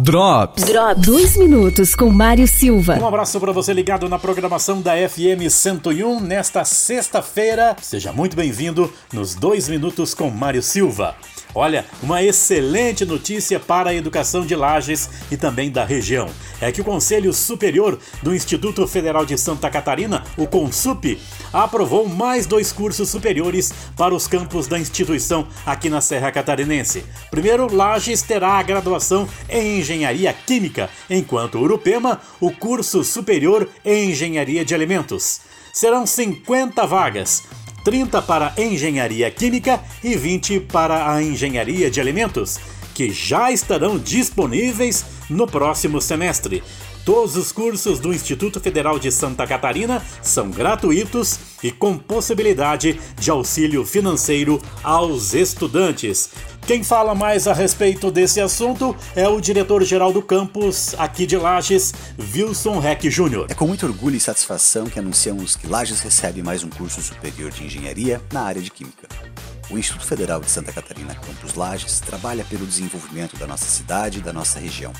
[0.00, 0.64] Drops.
[0.64, 1.06] Drops.
[1.06, 2.98] Dois minutos com Mário Silva.
[2.98, 7.76] Um abraço para você ligado na programação da FM 101 nesta sexta-feira.
[7.82, 11.14] Seja muito bem-vindo nos Dois Minutos com Mário Silva.
[11.54, 16.28] Olha, uma excelente notícia para a educação de Lages e também da região.
[16.60, 21.20] É que o Conselho Superior do Instituto Federal de Santa Catarina, o CONSUP,
[21.52, 27.04] aprovou mais dois cursos superiores para os campos da instituição aqui na Serra Catarinense.
[27.30, 34.64] Primeiro, Lages terá a graduação em Engenharia Química, enquanto Urupema, o curso superior em Engenharia
[34.64, 35.40] de Alimentos.
[35.72, 37.42] Serão 50 vagas
[37.84, 42.60] 30 para engenharia química e 20 para a engenharia de alimentos,
[42.94, 46.62] que já estarão disponíveis no próximo semestre.
[47.04, 53.30] Todos os cursos do Instituto Federal de Santa Catarina são gratuitos e com possibilidade de
[53.30, 56.30] auxílio financeiro aos estudantes.
[56.64, 61.92] Quem fala mais a respeito desse assunto é o diretor-geral do campus aqui de Lages,
[62.32, 63.46] Wilson Reck Júnior.
[63.50, 67.50] É com muito orgulho e satisfação que anunciamos que Lages recebe mais um curso superior
[67.50, 69.08] de engenharia na área de química.
[69.72, 74.22] O Instituto Federal de Santa Catarina Campus Lages trabalha pelo desenvolvimento da nossa cidade e
[74.22, 74.92] da nossa região.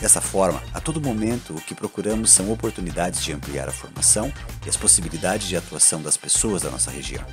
[0.00, 4.32] Dessa forma, a todo momento, o que procuramos são oportunidades de ampliar a formação
[4.64, 7.24] e as possibilidades de atuação das pessoas da nossa região.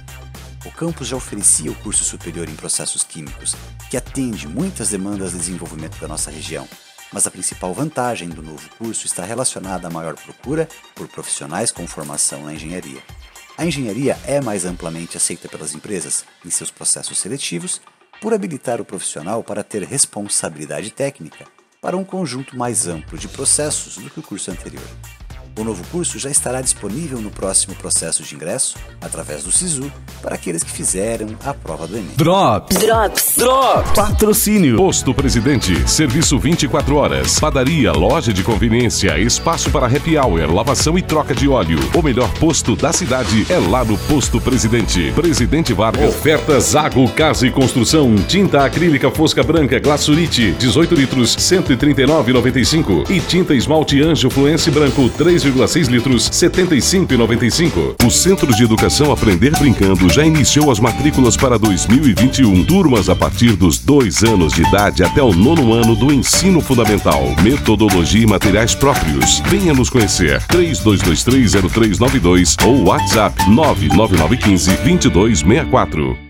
[0.65, 3.55] O campus já oferecia o curso superior em processos químicos,
[3.91, 6.67] que atende muitas demandas de desenvolvimento da nossa região,
[7.13, 11.85] mas a principal vantagem do novo curso está relacionada à maior procura por profissionais com
[11.85, 13.03] formação na engenharia.
[13.59, 17.81] A engenharia é mais amplamente aceita pelas empresas em seus processos seletivos
[18.21, 21.45] por habilitar o profissional para ter responsabilidade técnica
[21.81, 24.87] para um conjunto mais amplo de processos do que o curso anterior.
[25.59, 30.35] O novo curso já estará disponível no próximo processo de ingresso, através do SISU, para
[30.35, 32.11] aqueles que fizeram a prova do Enem.
[32.15, 32.77] Drops.
[32.77, 33.33] Drops.
[33.35, 33.91] Drops.
[33.91, 34.77] Patrocínio.
[34.77, 35.75] Posto Presidente.
[35.85, 37.37] Serviço 24 horas.
[37.41, 41.77] Padaria, loja de conveniência, espaço para happy hour, lavação e troca de óleo.
[41.93, 45.11] O melhor posto da cidade é lá no Posto Presidente.
[45.11, 46.07] Presidente Vargas.
[46.07, 48.15] Ofertas Zago Casa e Construção.
[48.29, 53.09] Tinta acrílica fosca branca Glassurite, 18 litros, 139,95.
[53.09, 57.95] E tinta esmalte Anjo Fluence Branco, 3 2,6 litros, 75,95.
[58.05, 62.63] O Centro de Educação Aprender Brincando já iniciou as matrículas para 2021.
[62.65, 67.23] Turmas a partir dos dois anos de idade até o nono ano do ensino fundamental.
[67.41, 69.41] Metodologia e materiais próprios.
[69.47, 70.41] Venha nos conhecer.
[70.47, 76.17] 32230392 ou WhatsApp 99915 2264.